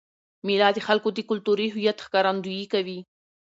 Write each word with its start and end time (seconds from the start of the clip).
مېله 0.47 0.69
د 0.73 0.79
خلکو 0.87 1.09
د 1.13 1.19
کلتوري 1.29 1.67
هویت 1.73 1.97
ښکارندويي 2.05 2.65
کوي. 2.73 2.99